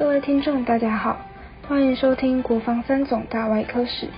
[0.00, 1.20] 各位听众，大家好，
[1.68, 4.08] 欢迎收听国防三总大外科史。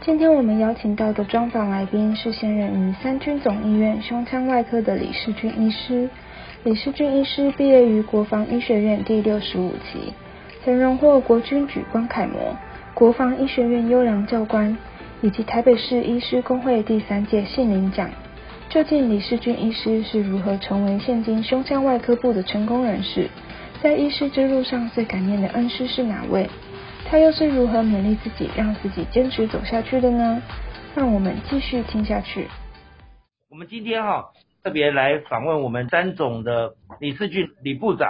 [0.00, 6.08] 今天我们邀请到的专访来宾是现任于三军总医院胸腔外科的李世军医师。
[6.64, 10.14] 李世军医师毕业于国防医学院第六十五期，
[10.64, 12.56] 曾荣获国军举光楷模、
[12.94, 14.74] 国防医学院优良教官，
[15.20, 18.08] 以及台北市医师工会第三届信领奖。
[18.70, 23.28] 究竟李世军医师是如何成为现今胸腔外科部的成功人士？
[23.82, 26.48] 在医师之路上最感念的恩师是哪位？
[27.08, 30.42] 他又是如何勉励自己，让自己坚持走下去的呢？
[30.94, 32.48] 让我们继续听下去。
[33.48, 34.32] 我们今天哈
[34.64, 38.08] 特别来访问我们三总的李世俊李部长。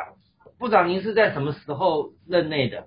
[0.58, 2.86] 部长，您是在什么时候任内的？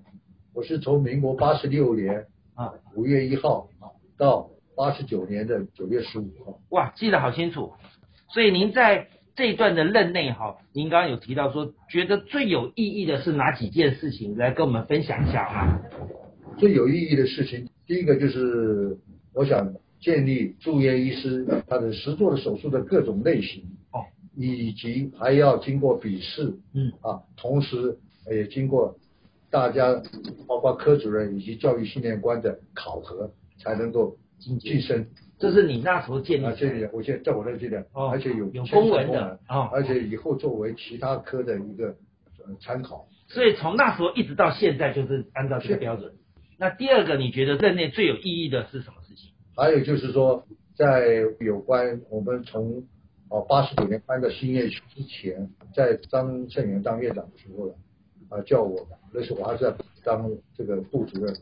[0.56, 2.26] 我是从民国八十六年
[2.56, 3.68] 啊五月一号
[4.18, 6.60] 到八十九年的九月十五号。
[6.70, 7.74] 哇，记得好清楚。
[8.30, 9.08] 所以您在
[9.40, 14.36] 这一段的任内哈，您刚刚有提到说，觉得最有意义的是哪几件事情？
[14.36, 15.80] 来跟我们分享一下哈。
[16.58, 18.98] 最有意义的事情，第一个就是
[19.34, 24.04] 我想建立住院医师他的实做的手术的各种类型哦，
[24.36, 27.98] 以及还要经过笔试，嗯啊，同时
[28.30, 28.98] 也经过
[29.50, 30.04] 大家
[30.50, 34.18] 包括科主任以及教育训练官的考核，才能够
[34.60, 35.08] 晋升。
[35.40, 39.40] 这是你那时候建立啊，的这里我现在在我这这里，哦而且有有公文的
[39.72, 41.96] 而且以后作为其他科的一个
[42.46, 43.08] 呃参考。
[43.28, 46.14] 所以从那时候一直到现在，就是按照这个标准。
[46.58, 49.32] 那第二个，你觉得任内最有意义的是什么事情？
[49.56, 50.46] 还有就是说，
[50.76, 52.84] 在有关我们从
[53.30, 57.74] 哦八十九年搬到新院区之前，在张胜元当院长的时候呢，
[58.30, 59.74] 啊叫我，那时候我还是在
[60.04, 61.34] 当这个部主任，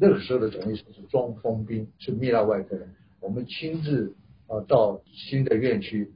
[0.00, 2.88] 那个时候的总医师是庄丰斌，是泌尿外科的，
[3.20, 4.14] 我们亲自
[4.46, 6.10] 啊到新的院区，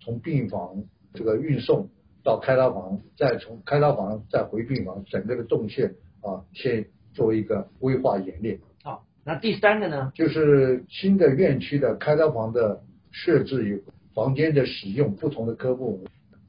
[0.00, 0.84] 从病房
[1.14, 1.88] 这个运送
[2.22, 8.60] 到开刀房，再从开刀房再回病房，整个的动线啊先做一个规划演练。
[8.82, 10.12] 好，那第三个呢？
[10.14, 13.82] 就是新的院区的开刀房的设置与
[14.14, 16.04] 房间的使用，不同的科目，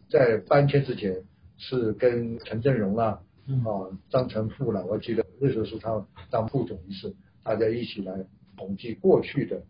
[0.10, 1.24] 在搬迁之前
[1.58, 7.14] 是跟陈振荣啦、嗯啊张成富啦，我记得那时候是他当副总医师，
[7.44, 8.26] 大家一起来
[8.58, 9.62] 统计过去的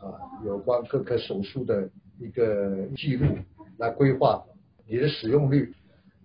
[0.00, 3.26] 啊有关各科手术的一个记录，
[3.78, 4.42] 来规划
[4.86, 5.72] 你的使用率。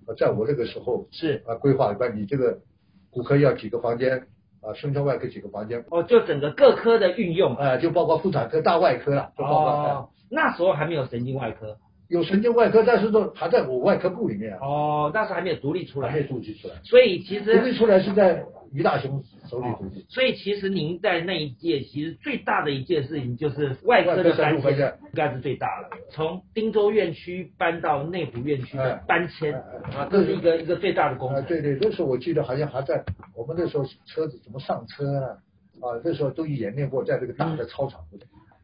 [0.08, 2.60] 呃在我那个时候是啊规划一般，你这个
[3.12, 4.28] 骨科要几个房间
[4.62, 7.56] 啊，胸腔外科几个房间，哦，就整个各科的运用。
[7.56, 11.78] 啊，就包括妇产科、大外科了，就包括、哦，那时候还没有神经外科。
[12.12, 16.28] 有神经外科，但是都还在我外科部里面啊，哦，那时候还没有独立出来还没来。
[16.28, 16.76] 独立出来。
[16.84, 20.06] 所以其实独立，出来是在于大雄手里独立。
[20.10, 25.98] 所以其实您在那一届，其实最大的一件事情就是外科的搬迁应该是最大的。
[26.10, 31.46] 从汀州院区搬到内湖院区的哎搬迁哎哎啊，这是一个一个最大的工啊，程。
[31.46, 33.02] 对对，那时候我记得好像还在
[33.34, 35.28] 我们那时候车子怎么上车呢？
[35.80, 38.02] 啊，那时候都演练过，在这个大的操场。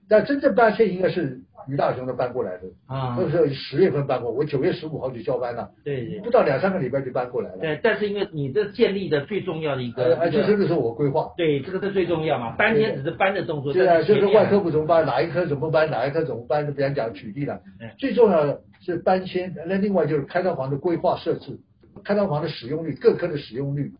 [0.09, 7.57] 但真正搬迁应该是于大雄都搬过来的，啊那，时候十月份搬过，我九月十五号就交班了，对对不到两三个礼拜就搬过来了。
[7.57, 11.31] 对，但是因为你这建立的最重要的一呃，个，而且一个这个是我规划。
[11.37, 17.89] 对，这个是最重要嘛，搬迁只是搬的动作，对啊，就是外科不怎么搬，哪一科怎么搬，哪一科怎么搬，就别人讲举例了嗯。
[17.97, 21.59] 最重要的是搬迁，那另外就是开刀房的规划设置，
[22.03, 23.91] 开刀房的使用率，各科的使用率。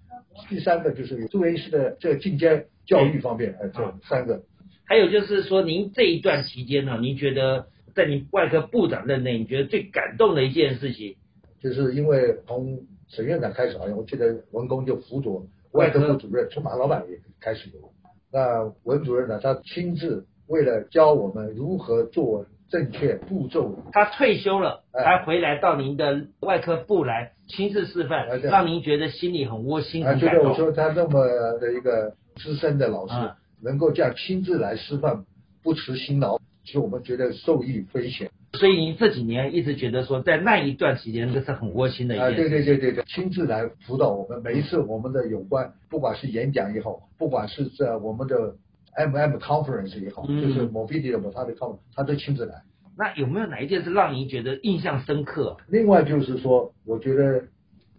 [0.50, 4.40] 第三个就是住院医师的这个进阶教育方面，哎，这嗯三个。
[4.88, 11.16] 还有就是说，您这一段期间呢，您觉得在您外科部长任内，你觉得最感动的一件事情？
[11.62, 17.92] 就是因为从沈院长开始，好像我记得文工就辅佐外科部主任，从马老板也开始有。
[18.32, 30.66] 那文主任呢，他亲自为了教我们如何做正确步骤，他退休了，哎还回来到您的外科部来亲自示范哎，让您觉得心里很窝心、啊，觉得我很感动。
[30.66, 31.26] 说他那么
[31.60, 35.26] 的一个资深的老师，嗯能够这样亲自来示范，
[35.64, 38.30] 不辞辛劳，其实我们觉得受益匪浅。
[38.54, 42.50] 所以您这几年一直觉得说，在那一段时间，这是很窝心的一啊，件事。
[42.50, 48.56] 对对对对对，亲自来辅导我们，每一次我们的有关，不管是演讲也好，不管是在我们的
[48.96, 52.64] MM conference 也好，嗯就是 mobility 的他的 conference，他都亲自来。
[52.98, 55.58] 那有没有哪一件事让您觉得印象深刻？
[55.68, 57.44] 另外就是说，我觉得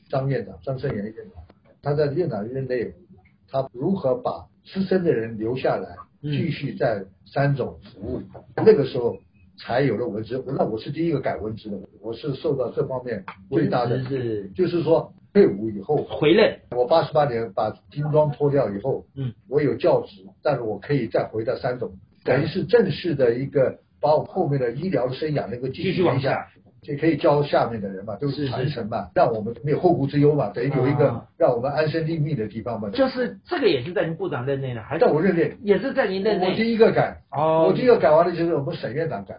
[0.08, 1.44] 张院长张胜元院长，
[1.82, 2.92] 他在院长任内，
[3.50, 8.22] 他如何把资深的人留下来，嗯继续在三种服务，
[8.56, 9.16] 那个时候
[9.58, 10.42] 才有了文职。
[10.46, 14.02] 那我是第一个改文职的，我是受到这方面最大的
[14.54, 21.92] 就是说退伍以后，回来，我八十八年把军装脱掉以后，嗯，我有教职，但是我可以再回到三种，
[22.24, 26.48] 等于是正式的一个把我后面的医疗生涯能够继继续往下。
[26.82, 32.88] 也可以教下面的人嘛，都是是传承嘛，让我们没有后顾之忧嘛，等于有一啊个让我们安身立命的地方嘛。
[32.90, 36.54] 就是这个也是在您部长任内呢，还是在我任内，也是在您任内我？
[36.54, 39.38] 第一个改，哦，我第一个改完了就是我们沈院长改。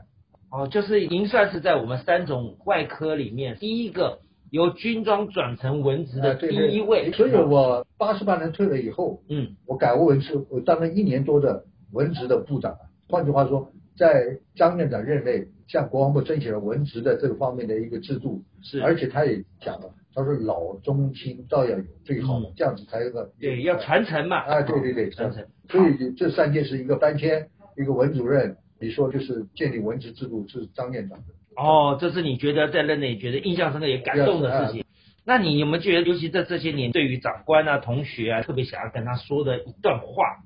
[0.51, 4.19] 哦，就是您算是在我们三种外科里面第一个
[4.49, 7.11] 由军装转成文职的第一位。
[7.11, 12.75] 对所以我八十八年退了以后，嗯，我改为文职，我当了一年多的文职的部长。
[13.07, 24.37] 换句话说，在张院长任内，向国防部争取了文职的这个方面的一个制度，是，而且他也讲了，他说老中青都要有最好的，嗯这样子才有个对要传承嘛。
[24.37, 25.45] 啊，对对对，传承。
[25.69, 31.25] 所以这三件是，一个搬迁，一个文主任，你说就是建立文职制度是张院长的。
[31.61, 34.85] 哦，这是你觉得在任内觉得印象深刻也感动的事情。
[35.25, 40.37] 那你有没有觉得，尤其在这些年，对于长官啊、同学啊，特别想要跟他说的一段话？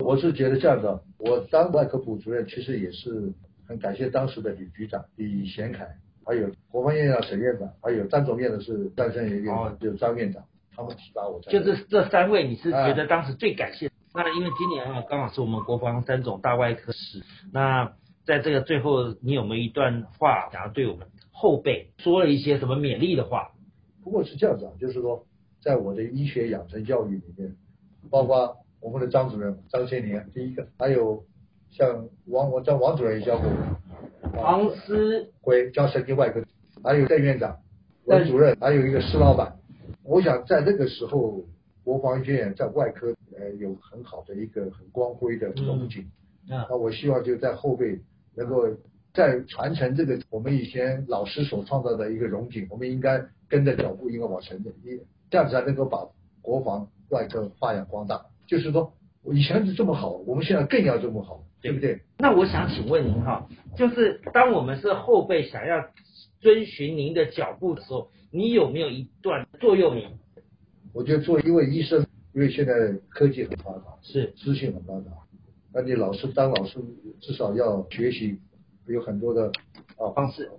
[0.00, 3.32] 我是觉得这样的，我当外科部主任，其实也是
[3.66, 5.86] 很感谢当时的李局长李贤凯，
[6.24, 10.42] 还有国防院长沈院长，还有张总院的是张生院长，就张院长，
[10.74, 11.40] 他们提拔我。
[11.42, 13.90] 就是这三位，你是觉得当时最感谢？
[14.12, 17.92] 那因为今年啊，刚好是我们国防三种大外科史，那
[18.24, 23.52] 在这个最后，你有没有一段话想要对我们后辈说了一些什么勉励的话？
[24.02, 25.26] 不过是这样子啊，就是说，
[25.60, 27.54] 在我的医学养成教育里面，
[28.10, 31.24] 包括我们的张主任张先年第一个，还有
[31.70, 36.42] 像王我叫王主任也教过我，啊王思辉教神经外科，
[36.82, 37.58] 还有邓院长、
[38.04, 39.56] 文主任，还有一个施老板。
[40.02, 41.44] 我想在那个时候，
[41.84, 46.02] 国防医学院在外科呃有很好的一个很光辉的荣景。
[46.48, 48.00] 啊那我希望就在后辈
[48.34, 48.66] 能够
[49.12, 54.98] 再传承这个我们以前老师所创造的一个荣景，我们应该跟着脚步应该往前走，一
[55.30, 56.08] 这样子才能够把
[56.40, 58.24] 国防外科发扬光大。
[58.50, 58.92] 就是说，
[59.32, 62.00] 以前是这么好，我们现在更要这么好，对不对？
[62.18, 65.86] 那我想请问您哈，就是当我们是后辈想要
[66.40, 70.08] 遵循您的脚步的时候，你有没有一段座右铭？
[70.92, 72.04] 我觉得作为一位医生，
[72.34, 72.72] 因为现在
[73.08, 75.12] 科技很发达，是资讯很发达，
[75.72, 76.80] 那你老师当老师
[77.20, 78.36] 至少要学习，
[78.88, 79.46] 有很多的
[79.96, 80.50] 啊方式。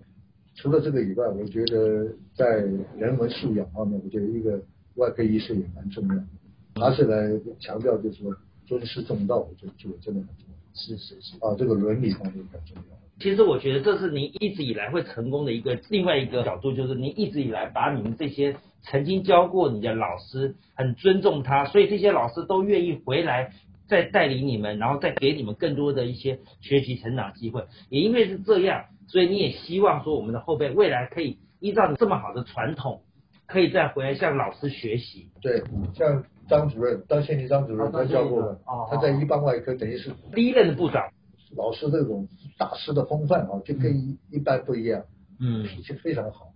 [0.56, 2.64] 除了这个以外，我觉得在
[2.98, 4.62] 人文素养方面，我觉得一个
[4.96, 6.24] 外科医生也蛮重要的。
[6.76, 8.36] 还是来强调就是说
[8.66, 11.36] 尊师重道，我觉得这个真的很重要是是是。
[11.38, 12.98] 啊，这个伦理方面很重要。
[13.20, 23.52] 其实我觉得这是您一直以来会成功的一个另外一个角度，就是您一直以来把你们这些曾经教过你的老师很尊重他，所以这些老师都愿意回来
[23.88, 27.66] 再带领你们，然后再给你们更多的一些学习成长机会。
[27.90, 33.04] 也因为是这样，所以你也希望说我们的后辈未来可以依照你这么好的传统，
[33.46, 35.28] 可以再回来向老师学习。
[35.44, 35.62] 对，
[35.94, 41.10] 像张主任，当县级张主任哦他教过张宪林哦我，他在一般外科等于是第一任的部长，
[41.56, 42.28] 老师这种
[42.58, 45.06] 大师的风范啊，就跟一一般不一样，
[45.40, 45.64] 嗯。
[45.64, 46.54] 脾气非常好。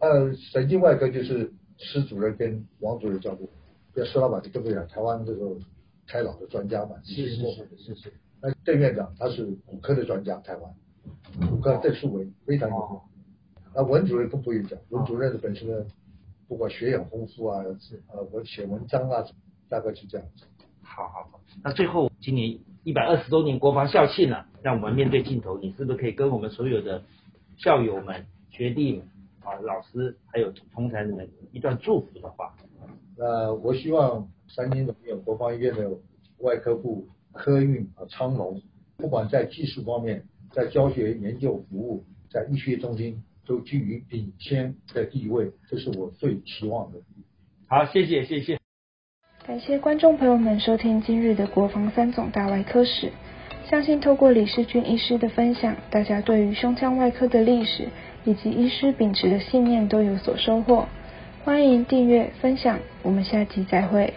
[0.00, 3.48] 呃，神经外科就是施主任跟王主任教过，
[3.92, 5.56] 跟施老板就更不一样，台湾这个
[6.06, 8.12] 开脑的专家嘛，是是你听过是是是，
[8.42, 10.70] 那邓院长他是骨科的专家，台湾
[11.48, 13.00] 骨科邓树伟非常有名。
[13.74, 15.86] 那文主任更不用讲，文主任的本身呢，
[16.48, 19.24] 不管学养丰富啊，是呃，我写文章啊，
[19.68, 20.44] 大概是这样子。
[20.82, 27.02] 好好好，那最后今年一百二十周年国防校庆了，让我们面对镜头，你是不是可以跟我们所有的
[27.56, 29.08] 校友们、学弟们
[29.42, 32.54] 啊、老师还有同才们一段祝福的话？
[33.16, 35.90] 那我希望三军总院国防医院的
[36.38, 38.62] 外科部科运啊昌隆，
[38.96, 46.98] 不管在技术方面，在教学研究服务，在医学中心都居于领先的地位，这是我最期望的。
[47.68, 48.58] 好，谢谢谢谢。
[49.46, 53.12] 感谢观众朋友们收听今日的国防三总大外科史。
[53.68, 57.88] 相信透过李世军医师的分享，大家对于胸腔外科的历史
[58.24, 60.86] 以及医师秉持的信念都有所收获。
[61.42, 64.14] 欢迎订阅分享，我们下集再会。